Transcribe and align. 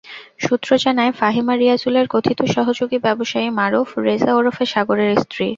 সূত্র 0.39 0.69
জানায়, 0.77 1.11
ফাহিমা 1.19 1.53
রিয়াজুলের 1.55 2.07
কথিত 2.07 2.39
সহযোগী 2.55 2.97
ব্যবসায়ী 3.05 3.47
মারুফ 3.59 3.89
রেজা 3.99 4.31
ওরফে 4.35 4.65
সাগরের 4.73 5.11
স্ত্রী। 5.23 5.47